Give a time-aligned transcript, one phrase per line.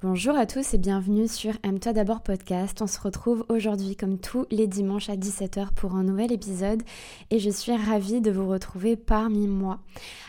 [0.00, 2.80] Bonjour à tous et bienvenue sur Aime-toi d'abord podcast.
[2.80, 6.84] On se retrouve aujourd'hui comme tous les dimanches à 17h pour un nouvel épisode
[7.30, 9.80] et je suis ravie de vous retrouver parmi moi.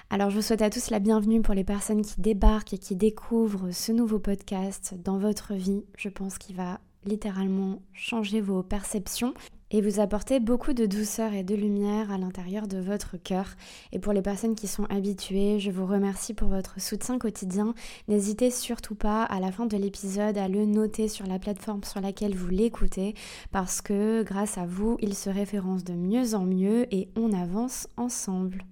[0.10, 2.96] Alors je vous souhaite à tous la bienvenue pour les personnes qui débarquent et qui
[2.96, 5.84] découvrent ce nouveau podcast dans votre vie.
[5.96, 9.36] Je pense qu'il va littéralement changer vos perceptions
[9.72, 13.56] et vous apporter beaucoup de douceur et de lumière à l'intérieur de votre cœur.
[13.92, 17.74] Et pour les personnes qui sont habituées, je vous remercie pour votre soutien quotidien.
[18.08, 22.02] N'hésitez surtout pas à la fin de l'épisode à le noter sur la plateforme sur
[22.02, 23.14] laquelle vous l'écoutez
[23.52, 27.88] parce que grâce à vous, il se référence de mieux en mieux et on avance
[27.98, 28.66] ensemble.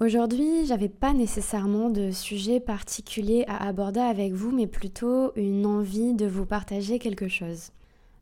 [0.00, 6.14] Aujourd'hui, j'avais pas nécessairement de sujet particulier à aborder avec vous, mais plutôt une envie
[6.14, 7.70] de vous partager quelque chose.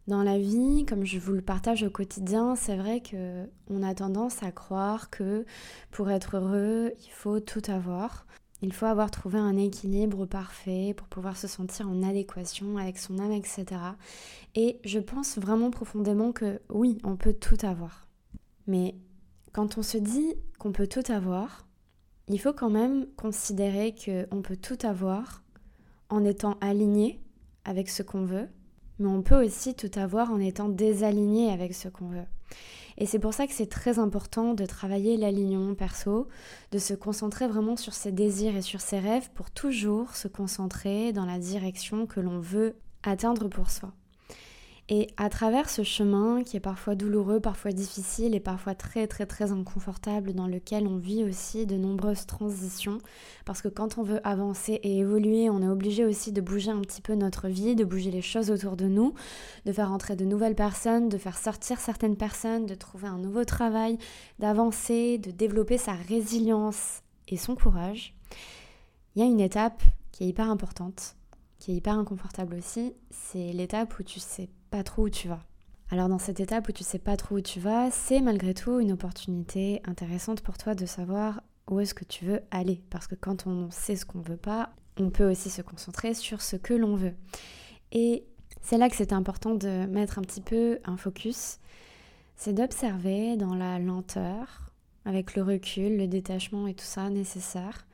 [0.08, 3.94] Dans la vie, comme je vous le partage au quotidien, c'est vrai que on a
[3.94, 5.44] tendance à croire que
[5.92, 8.26] pour être heureux, il faut tout avoir.
[8.62, 13.18] Il faut avoir trouvé un équilibre parfait pour pouvoir se sentir en adéquation avec son
[13.18, 13.64] âme, etc.
[14.54, 18.08] Et je pense vraiment profondément que oui, on peut tout avoir.
[18.66, 18.96] Mais
[19.52, 21.66] quand on se dit qu'on peut tout avoir,
[22.28, 25.42] il faut quand même considérer qu'on peut tout avoir
[26.08, 27.20] en étant aligné
[27.64, 28.48] avec ce qu'on veut,
[29.02, 32.24] mais on peut aussi tout avoir en étant désaligné avec ce qu'on veut.
[32.98, 36.28] Et c'est pour ça que c'est très important de travailler l'alignement perso,
[36.72, 41.12] de se concentrer vraiment sur ses désirs et sur ses rêves pour toujours se concentrer
[41.12, 43.92] dans la direction que l'on veut atteindre pour soi.
[44.94, 49.24] Et à travers ce chemin qui est parfois douloureux, parfois difficile et parfois très très
[49.24, 52.98] très inconfortable, dans lequel on vit aussi de nombreuses transitions,
[53.46, 56.82] parce que quand on veut avancer et évoluer, on est obligé aussi de bouger un
[56.82, 59.14] petit peu notre vie, de bouger les choses autour de nous,
[59.64, 63.46] de faire entrer de nouvelles personnes, de faire sortir certaines personnes, de trouver un nouveau
[63.46, 63.96] travail,
[64.40, 68.14] d'avancer, de développer sa résilience et son courage.
[69.16, 71.16] Il y a une étape qui est hyper importante,
[71.58, 75.44] qui est hyper inconfortable aussi, c'est l'étape où tu sais pas trop où tu vas.
[75.90, 78.80] Alors dans cette étape où tu sais pas trop où tu vas, c'est malgré tout
[78.80, 82.82] une opportunité intéressante pour toi de savoir où est-ce que tu veux aller.
[82.88, 86.40] Parce que quand on sait ce qu'on veut pas, on peut aussi se concentrer sur
[86.40, 87.12] ce que l'on veut.
[87.92, 88.24] Et
[88.62, 91.58] c'est là que c'est important de mettre un petit peu un focus.
[92.34, 94.72] C'est d'observer dans la lenteur,
[95.04, 97.86] avec le recul, le détachement et tout ça nécessaire.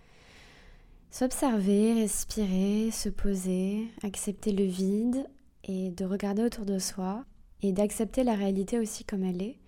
[1.10, 5.26] S'observer, respirer, se poser, accepter le vide,
[5.68, 7.24] et de regarder autour de soi
[7.62, 9.60] et d'accepter la réalité aussi comme elle est.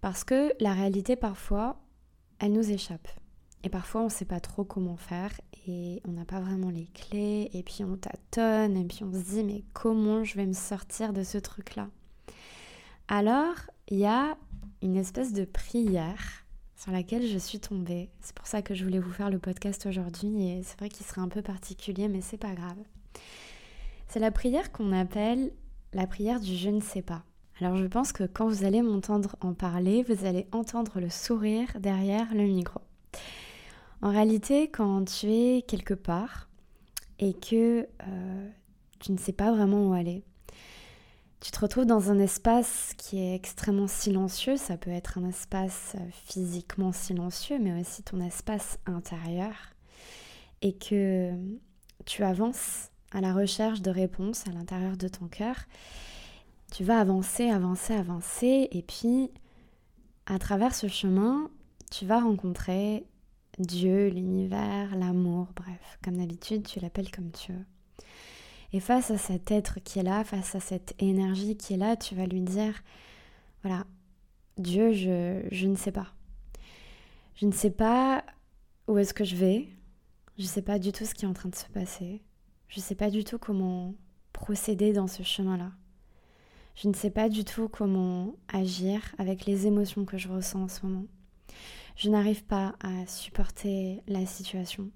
[0.00, 1.78] Parce que la réalité, parfois,
[2.38, 3.08] elle nous échappe.
[3.64, 5.32] Et parfois, on ne sait pas trop comment faire
[5.68, 7.50] et on n'a pas vraiment les clés.
[7.52, 11.12] Et puis, on tâtonne et puis on se dit, mais comment je vais me sortir
[11.12, 11.88] de ce truc-là?
[13.08, 13.54] Alors,
[13.88, 14.36] il y a
[14.80, 16.44] une espèce de prière
[16.76, 18.10] sur laquelle je suis tombée.
[18.20, 20.48] C'est pour ça que je voulais vous faire le podcast aujourd'hui.
[20.48, 22.78] Et c'est vrai qu'il serait un peu particulier, mais c'est pas grave.
[24.12, 25.54] C'est la prière qu'on appelle
[25.94, 27.22] la prière du je ne sais pas.
[27.58, 31.80] Alors je pense que quand vous allez m'entendre en parler, vous allez entendre le sourire
[31.80, 32.82] derrière le micro.
[34.02, 36.50] En réalité, quand tu es quelque part
[37.20, 38.48] et que euh,
[39.00, 40.22] tu ne sais pas vraiment où aller,
[41.40, 45.96] tu te retrouves dans un espace qui est extrêmement silencieux, ça peut être un espace
[46.10, 49.54] physiquement silencieux, mais aussi ton espace intérieur,
[50.60, 51.32] et que
[52.04, 55.56] tu avances à la recherche de réponses à l'intérieur de ton cœur,
[56.72, 59.30] tu vas avancer, avancer, avancer, et puis
[60.26, 61.50] à travers ce chemin,
[61.90, 63.04] tu vas rencontrer
[63.58, 67.64] Dieu, l'univers, l'amour, bref, comme d'habitude, tu l'appelles comme tu veux.
[68.72, 71.96] Et face à cet être qui est là, face à cette énergie qui est là,
[71.96, 72.82] tu vas lui dire,
[73.62, 73.84] voilà,
[74.56, 76.14] Dieu, je, je ne sais pas.
[77.34, 78.24] Je ne sais pas
[78.88, 79.68] où est-ce que je vais.
[80.38, 82.22] Je ne sais pas du tout ce qui est en train de se passer.
[82.72, 83.94] Je ne sais pas du tout comment
[84.32, 85.72] procéder dans ce chemin-là.
[86.74, 90.68] Je ne sais pas du tout comment agir avec les émotions que je ressens en
[90.68, 91.04] ce moment.
[91.96, 94.90] Je n'arrive pas à supporter la situation.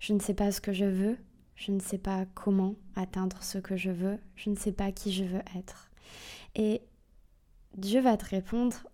[0.00, 1.16] Je ne sais pas ce que je veux.
[1.54, 4.18] Je ne sais pas comment atteindre ce que je veux.
[4.36, 5.90] Je ne sais pas qui je veux être.
[6.56, 6.82] Et
[7.74, 8.86] Dieu va te répondre,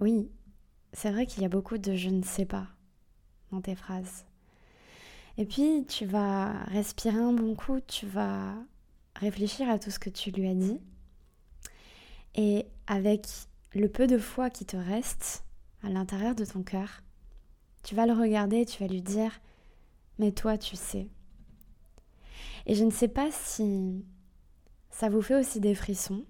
[0.00, 0.30] oui,
[0.94, 2.68] c'est vrai qu'il y a beaucoup de je ne sais pas
[3.52, 4.24] dans tes phrases.
[5.40, 8.56] Et puis, tu vas respirer un bon coup, tu vas
[9.16, 10.78] réfléchir à tout ce que tu lui as dit.
[12.34, 13.26] Et avec
[13.72, 15.44] le peu de foi qui te reste
[15.82, 17.02] à l'intérieur de ton cœur,
[17.82, 19.40] tu vas le regarder et tu vas lui dire,
[20.18, 21.08] mais toi, tu sais.
[22.66, 24.04] Et je ne sais pas si
[24.90, 26.26] ça vous fait aussi des frissons,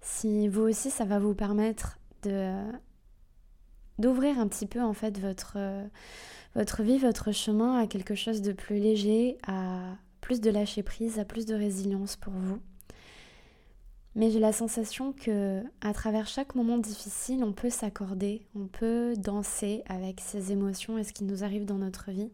[0.00, 2.58] si vous aussi, ça va vous permettre de
[3.98, 5.58] d'ouvrir un petit peu en fait votre
[6.54, 11.18] votre vie, votre chemin à quelque chose de plus léger, à plus de lâcher prise,
[11.18, 12.60] à plus de résilience pour vous.
[14.14, 19.14] Mais j'ai la sensation que à travers chaque moment difficile, on peut s'accorder, on peut
[19.16, 22.32] danser avec ses émotions et ce qui nous arrive dans notre vie,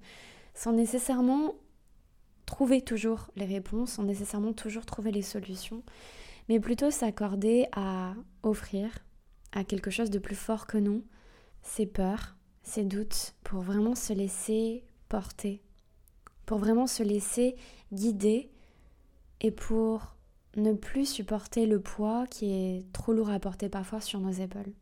[0.54, 1.54] sans nécessairement
[2.44, 5.82] trouver toujours les réponses, sans nécessairement toujours trouver les solutions,
[6.50, 8.12] mais plutôt s'accorder à
[8.42, 8.90] offrir
[9.52, 11.02] à quelque chose de plus fort que nous
[11.62, 15.62] ses peurs, ses doutes, pour vraiment se laisser porter,
[16.46, 17.56] pour vraiment se laisser
[17.92, 18.50] guider
[19.40, 20.16] et pour
[20.56, 24.72] ne plus supporter le poids qui est trop lourd à porter parfois sur nos épaules.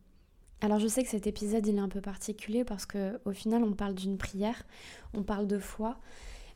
[0.61, 3.63] Alors je sais que cet épisode il est un peu particulier parce que au final
[3.63, 4.63] on parle d'une prière,
[5.13, 5.99] on parle de foi,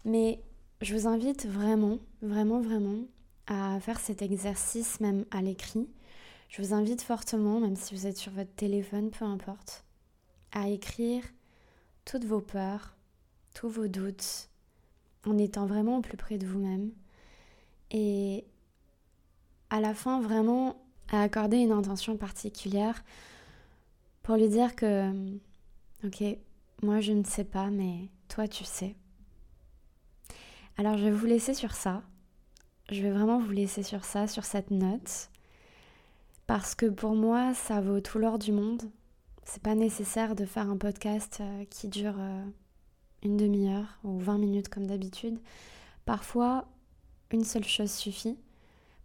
[0.04, 0.42] mais
[0.82, 3.06] je vous invite vraiment, vraiment, vraiment
[3.48, 5.88] à faire cet exercice même à l'écrit.
[6.50, 9.86] Je vous invite fortement, même si vous êtes sur votre téléphone, peu importe,
[10.54, 11.24] à écrire
[12.06, 12.96] toutes vos peurs,
[13.54, 14.50] tous vos doutes,
[15.26, 16.92] en étant vraiment au plus près de vous-même.
[17.92, 18.46] Et
[19.70, 23.04] à la fin, vraiment, à accorder une intention particulière
[24.22, 25.12] pour lui dire que,
[26.06, 26.24] ok,
[26.82, 28.96] moi je ne sais pas, mais toi tu sais.
[30.78, 32.02] Alors je vais vous laisser sur ça.
[32.90, 35.30] Je vais vraiment vous laisser sur ça, sur cette note.
[36.48, 38.84] Parce que pour moi, ça vaut tout l'or du monde.
[39.46, 42.44] C'est pas nécessaire de faire un podcast euh, qui dure euh,
[43.24, 45.40] une demi-heure ou 20 minutes comme d'habitude.
[46.06, 46.66] Parfois,
[47.32, 48.38] une seule chose suffit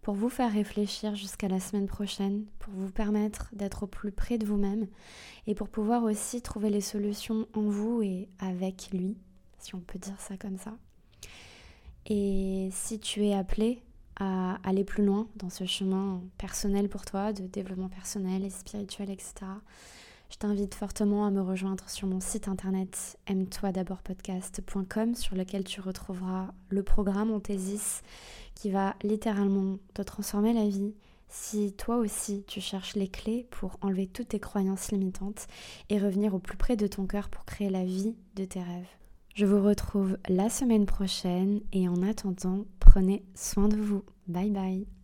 [0.02, 4.38] pour vous faire réfléchir jusqu'à la semaine prochaine, pour vous permettre d'être au plus près
[4.38, 4.86] de vous-même
[5.46, 9.16] et pour pouvoir aussi trouver les solutions en vous et avec lui,
[9.58, 10.76] si on peut dire ça comme ça.
[12.06, 13.82] Et si tu es appelé
[14.16, 19.10] à aller plus loin dans ce chemin personnel pour toi, de développement personnel et spirituel,
[19.10, 19.34] etc.,
[20.30, 25.64] je t'invite fortement à me rejoindre sur mon site internet aime-toi d'abord podcast.com sur lequel
[25.64, 28.02] tu retrouveras le programme Ontésis
[28.54, 30.94] qui va littéralement te transformer la vie
[31.28, 35.46] si toi aussi tu cherches les clés pour enlever toutes tes croyances limitantes
[35.88, 38.88] et revenir au plus près de ton cœur pour créer la vie de tes rêves.
[39.34, 44.02] Je vous retrouve la semaine prochaine et en attendant, prenez soin de vous.
[44.26, 44.97] Bye bye.